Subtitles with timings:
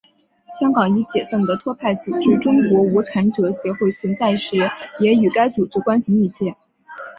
[0.59, 4.55] 香港已解散的托派组织中国无产者协会存在时
[4.99, 6.55] 也与该组织关系密切。